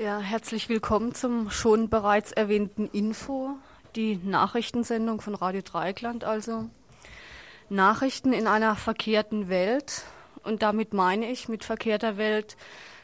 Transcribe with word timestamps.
Ja, 0.00 0.20
herzlich 0.20 0.68
willkommen 0.68 1.12
zum 1.12 1.50
schon 1.50 1.88
bereits 1.88 2.30
erwähnten 2.30 2.86
Info, 2.92 3.56
die 3.96 4.20
Nachrichtensendung 4.22 5.20
von 5.20 5.34
Radio 5.34 5.60
Dreieckland 5.60 6.22
also. 6.22 6.70
Nachrichten 7.68 8.32
in 8.32 8.46
einer 8.46 8.76
verkehrten 8.76 9.48
Welt. 9.48 10.04
Und 10.44 10.62
damit 10.62 10.92
meine 10.92 11.28
ich 11.28 11.48
mit 11.48 11.64
verkehrter 11.64 12.16
Welt, 12.16 12.56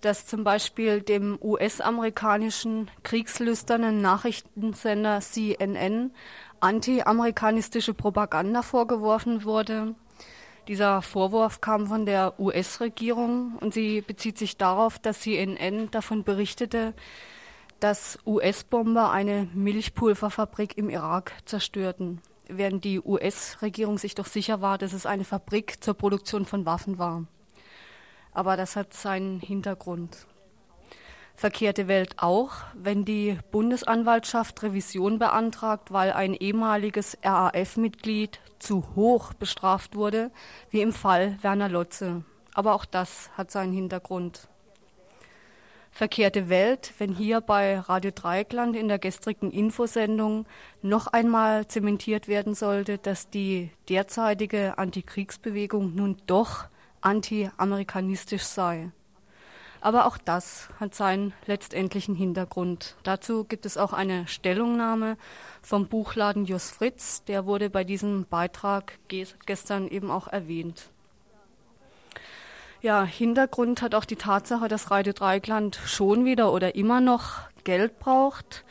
dass 0.00 0.26
zum 0.26 0.42
Beispiel 0.42 1.00
dem 1.00 1.38
US-amerikanischen 1.40 2.90
kriegslüsternen 3.04 4.02
Nachrichtensender 4.02 5.20
CNN 5.20 6.10
anti-amerikanistische 6.58 7.94
Propaganda 7.94 8.62
vorgeworfen 8.62 9.44
wurde 9.44 9.94
dieser 10.68 11.02
Vorwurf 11.02 11.60
kam 11.60 11.86
von 11.86 12.06
der 12.06 12.38
US-Regierung 12.38 13.56
und 13.60 13.74
sie 13.74 14.00
bezieht 14.00 14.38
sich 14.38 14.56
darauf, 14.56 14.98
dass 14.98 15.20
CNN 15.20 15.90
davon 15.90 16.24
berichtete, 16.24 16.94
dass 17.80 18.18
US-Bomber 18.26 19.10
eine 19.10 19.48
Milchpulverfabrik 19.54 20.76
im 20.76 20.90
Irak 20.90 21.32
zerstörten, 21.46 22.20
während 22.48 22.84
die 22.84 23.00
US-Regierung 23.00 23.98
sich 23.98 24.14
doch 24.14 24.26
sicher 24.26 24.60
war, 24.60 24.78
dass 24.78 24.92
es 24.92 25.06
eine 25.06 25.24
Fabrik 25.24 25.82
zur 25.82 25.94
Produktion 25.94 26.44
von 26.44 26.66
Waffen 26.66 26.98
war. 26.98 27.24
Aber 28.32 28.56
das 28.56 28.76
hat 28.76 28.94
seinen 28.94 29.40
Hintergrund 29.40 30.26
verkehrte 31.40 31.88
Welt 31.88 32.16
auch, 32.18 32.52
wenn 32.74 33.06
die 33.06 33.38
Bundesanwaltschaft 33.50 34.62
Revision 34.62 35.18
beantragt, 35.18 35.90
weil 35.90 36.12
ein 36.12 36.34
ehemaliges 36.34 37.16
RAF-Mitglied 37.24 38.38
zu 38.58 38.84
hoch 38.94 39.32
bestraft 39.32 39.96
wurde, 39.96 40.30
wie 40.68 40.82
im 40.82 40.92
Fall 40.92 41.38
Werner 41.40 41.70
Lotze. 41.70 42.24
Aber 42.52 42.74
auch 42.74 42.84
das 42.84 43.30
hat 43.38 43.50
seinen 43.50 43.72
Hintergrund. 43.72 44.48
Verkehrte 45.90 46.50
Welt, 46.50 46.92
wenn 46.98 47.14
hier 47.14 47.40
bei 47.40 47.78
Radio 47.78 48.10
Dreieckland 48.14 48.76
in 48.76 48.88
der 48.88 48.98
gestrigen 48.98 49.50
Infosendung 49.50 50.44
noch 50.82 51.06
einmal 51.06 51.66
zementiert 51.68 52.28
werden 52.28 52.54
sollte, 52.54 52.98
dass 52.98 53.30
die 53.30 53.70
derzeitige 53.88 54.76
Antikriegsbewegung 54.76 55.94
nun 55.94 56.18
doch 56.26 56.66
anti-amerikanistisch 57.00 58.42
sei. 58.42 58.90
Aber 59.80 60.06
auch 60.06 60.18
das 60.18 60.68
hat 60.78 60.94
seinen 60.94 61.32
letztendlichen 61.46 62.14
Hintergrund. 62.14 62.96
Dazu 63.02 63.44
gibt 63.44 63.64
es 63.64 63.76
auch 63.78 63.92
eine 63.92 64.26
Stellungnahme 64.28 65.16
vom 65.62 65.86
Buchladen 65.88 66.44
Jos 66.44 66.70
Fritz. 66.70 67.24
Der 67.24 67.46
wurde 67.46 67.70
bei 67.70 67.84
diesem 67.84 68.26
Beitrag 68.26 68.98
gestern 69.08 69.88
eben 69.88 70.10
auch 70.10 70.28
erwähnt. 70.28 70.90
Ja, 72.82 73.04
Hintergrund 73.04 73.82
hat 73.82 73.94
auch 73.94 74.06
die 74.06 74.16
Tatsache, 74.16 74.68
dass 74.68 74.90
Radio 74.90 75.12
Dreigland 75.12 75.78
schon 75.84 76.24
wieder 76.24 76.52
oder 76.52 76.74
immer 76.74 77.00
noch 77.00 77.40
Geld 77.64 77.98
braucht 77.98 78.64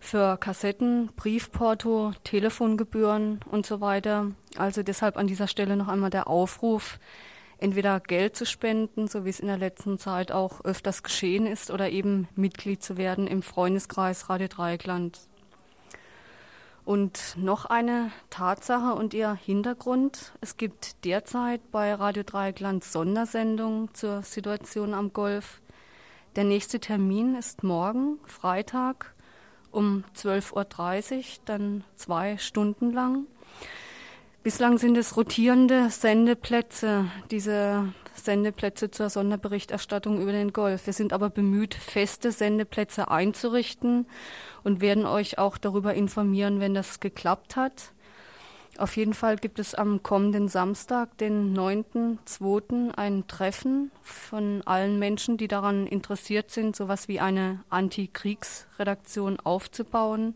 für 0.00 0.36
Kassetten, 0.36 1.10
Briefporto, 1.16 2.12
Telefongebühren 2.24 3.40
und 3.50 3.64
so 3.66 3.80
weiter. 3.80 4.30
Also 4.56 4.82
deshalb 4.82 5.16
an 5.16 5.26
dieser 5.26 5.46
Stelle 5.46 5.76
noch 5.76 5.88
einmal 5.88 6.10
der 6.10 6.28
Aufruf, 6.28 6.98
entweder 7.58 8.00
Geld 8.00 8.36
zu 8.36 8.46
spenden, 8.46 9.08
so 9.08 9.24
wie 9.24 9.30
es 9.30 9.40
in 9.40 9.46
der 9.46 9.58
letzten 9.58 9.98
Zeit 9.98 10.32
auch 10.32 10.64
öfters 10.64 11.02
geschehen 11.02 11.46
ist, 11.46 11.70
oder 11.70 11.90
eben 11.90 12.28
Mitglied 12.34 12.82
zu 12.82 12.96
werden 12.96 13.26
im 13.26 13.42
Freundeskreis 13.42 14.28
Radio 14.28 14.48
Dreieckland. 14.48 15.20
Und 16.84 17.36
noch 17.38 17.64
eine 17.64 18.10
Tatsache 18.28 18.94
und 18.94 19.14
ihr 19.14 19.34
Hintergrund. 19.34 20.32
Es 20.42 20.58
gibt 20.58 21.04
derzeit 21.04 21.70
bei 21.70 21.94
Radio 21.94 22.22
Dreieckland 22.22 22.84
Sondersendungen 22.84 23.94
zur 23.94 24.22
Situation 24.22 24.92
am 24.92 25.12
Golf. 25.14 25.62
Der 26.36 26.44
nächste 26.44 26.80
Termin 26.80 27.36
ist 27.36 27.62
morgen, 27.62 28.18
Freitag, 28.26 29.14
um 29.70 30.04
12.30 30.16 31.16
Uhr, 31.16 31.24
dann 31.46 31.84
zwei 31.96 32.36
Stunden 32.36 32.92
lang. 32.92 33.26
Bislang 34.44 34.76
sind 34.76 34.98
es 34.98 35.16
rotierende 35.16 35.88
Sendeplätze, 35.88 37.06
diese 37.30 37.94
Sendeplätze 38.12 38.90
zur 38.90 39.08
Sonderberichterstattung 39.08 40.20
über 40.20 40.32
den 40.32 40.52
Golf. 40.52 40.84
Wir 40.84 40.92
sind 40.92 41.14
aber 41.14 41.30
bemüht, 41.30 41.72
feste 41.72 42.30
Sendeplätze 42.30 43.10
einzurichten 43.10 44.06
und 44.62 44.82
werden 44.82 45.06
euch 45.06 45.38
auch 45.38 45.56
darüber 45.56 45.94
informieren, 45.94 46.60
wenn 46.60 46.74
das 46.74 47.00
geklappt 47.00 47.56
hat. 47.56 47.92
Auf 48.76 48.98
jeden 48.98 49.14
Fall 49.14 49.36
gibt 49.36 49.58
es 49.58 49.74
am 49.74 50.02
kommenden 50.02 50.48
Samstag, 50.48 51.16
den 51.16 51.56
9.2., 51.56 52.90
ein 52.90 53.26
Treffen 53.26 53.92
von 54.02 54.60
allen 54.66 54.98
Menschen, 54.98 55.38
die 55.38 55.48
daran 55.48 55.86
interessiert 55.86 56.50
sind, 56.50 56.76
sowas 56.76 57.08
wie 57.08 57.18
eine 57.18 57.64
Antikriegsredaktion 57.70 59.40
aufzubauen 59.40 60.34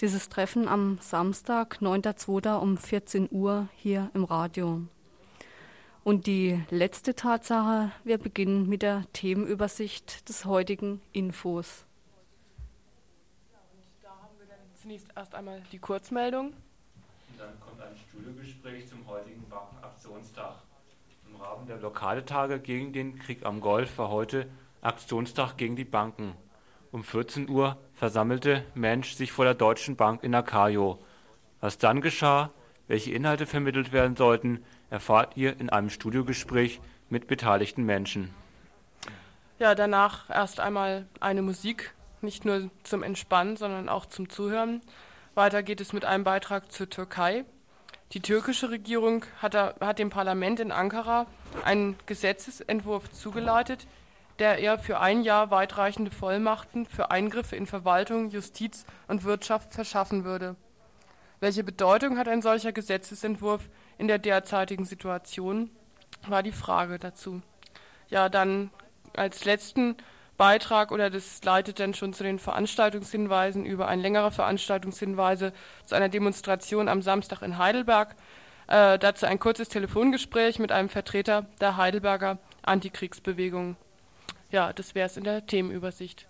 dieses 0.00 0.30
Treffen 0.30 0.66
am 0.66 0.98
Samstag, 1.00 1.78
9.2. 1.82 2.56
um 2.56 2.78
14 2.78 3.28
Uhr 3.30 3.68
hier 3.76 4.10
im 4.14 4.24
Radio. 4.24 4.82
Und 6.04 6.26
die 6.26 6.58
letzte 6.70 7.14
Tatsache, 7.14 7.92
wir 8.04 8.16
beginnen 8.16 8.68
mit 8.68 8.80
der 8.80 9.04
Themenübersicht 9.12 10.28
des 10.28 10.46
heutigen 10.46 11.02
Infos. 11.12 11.84
und 13.52 14.02
da 14.02 14.08
haben 14.08 14.38
wir 14.38 14.46
dann 14.46 14.58
zunächst 14.80 15.08
erst 15.14 15.34
einmal 15.34 15.62
die 15.70 15.78
Kurzmeldung. 15.78 16.46
Und 16.46 17.38
dann 17.38 17.60
kommt 17.60 17.82
ein 17.82 17.94
Studiogespräch 18.08 18.88
zum 18.88 19.06
heutigen 19.06 19.46
Bankenaktionstag. 19.50 20.54
Im 21.28 21.36
Rahmen 21.36 21.66
der 21.66 21.76
Blockadetage 21.76 22.58
gegen 22.60 22.94
den 22.94 23.18
Krieg 23.18 23.44
am 23.44 23.60
Golf 23.60 23.98
war 23.98 24.08
heute 24.08 24.48
Aktionstag 24.80 25.58
gegen 25.58 25.76
die 25.76 25.84
Banken. 25.84 26.34
Um 26.92 27.04
14 27.04 27.48
Uhr 27.48 27.76
versammelte 27.94 28.64
Mensch 28.74 29.14
sich 29.14 29.30
vor 29.30 29.44
der 29.44 29.54
Deutschen 29.54 29.94
Bank 29.94 30.24
in 30.24 30.34
Akajo. 30.34 30.98
Was 31.60 31.78
dann 31.78 32.00
geschah, 32.00 32.50
welche 32.88 33.12
Inhalte 33.12 33.46
vermittelt 33.46 33.92
werden 33.92 34.16
sollten, 34.16 34.64
erfahrt 34.90 35.36
ihr 35.36 35.60
in 35.60 35.70
einem 35.70 35.90
Studiogespräch 35.90 36.80
mit 37.08 37.28
beteiligten 37.28 37.84
Menschen. 37.84 38.34
Ja, 39.60 39.76
danach 39.76 40.28
erst 40.30 40.58
einmal 40.58 41.06
eine 41.20 41.42
Musik, 41.42 41.94
nicht 42.22 42.44
nur 42.44 42.70
zum 42.82 43.04
Entspannen, 43.04 43.56
sondern 43.56 43.88
auch 43.88 44.06
zum 44.06 44.28
Zuhören. 44.28 44.80
Weiter 45.34 45.62
geht 45.62 45.80
es 45.80 45.92
mit 45.92 46.04
einem 46.04 46.24
Beitrag 46.24 46.72
zur 46.72 46.90
Türkei. 46.90 47.44
Die 48.14 48.20
türkische 48.20 48.70
Regierung 48.70 49.24
hat, 49.40 49.54
hat 49.54 50.00
dem 50.00 50.10
Parlament 50.10 50.58
in 50.58 50.72
Ankara 50.72 51.26
einen 51.64 51.96
Gesetzesentwurf 52.06 53.12
zugeleitet, 53.12 53.86
der 54.40 54.58
er 54.58 54.78
für 54.78 54.98
ein 54.98 55.22
Jahr 55.22 55.50
weitreichende 55.50 56.10
Vollmachten 56.10 56.86
für 56.86 57.10
Eingriffe 57.10 57.56
in 57.56 57.66
Verwaltung, 57.66 58.30
Justiz 58.30 58.86
und 59.06 59.22
Wirtschaft 59.24 59.74
verschaffen 59.74 60.24
würde. 60.24 60.56
Welche 61.40 61.62
Bedeutung 61.62 62.18
hat 62.18 62.26
ein 62.26 62.42
solcher 62.42 62.72
Gesetzesentwurf 62.72 63.68
in 63.98 64.08
der 64.08 64.18
derzeitigen 64.18 64.86
Situation, 64.86 65.70
war 66.26 66.42
die 66.42 66.52
Frage 66.52 66.98
dazu. 66.98 67.42
Ja, 68.08 68.28
dann 68.28 68.70
als 69.14 69.44
letzten 69.44 69.96
Beitrag 70.38 70.90
oder 70.90 71.10
das 71.10 71.44
leitet 71.44 71.80
dann 71.80 71.92
schon 71.92 72.14
zu 72.14 72.24
den 72.24 72.38
Veranstaltungshinweisen 72.38 73.66
über 73.66 73.88
ein 73.88 74.00
längere 74.00 74.30
Veranstaltungshinweise 74.30 75.52
zu 75.84 75.94
einer 75.94 76.08
Demonstration 76.08 76.88
am 76.88 77.02
Samstag 77.02 77.42
in 77.42 77.58
Heidelberg. 77.58 78.16
Äh, 78.66 78.98
dazu 78.98 79.26
ein 79.26 79.38
kurzes 79.38 79.68
Telefongespräch 79.68 80.58
mit 80.58 80.72
einem 80.72 80.88
Vertreter 80.88 81.46
der 81.60 81.76
Heidelberger 81.76 82.38
Antikriegsbewegung. 82.62 83.76
Ja, 84.50 84.72
das 84.72 84.94
wäre 84.94 85.06
es 85.06 85.16
in 85.16 85.24
der 85.24 85.46
Themenübersicht. 85.46 86.26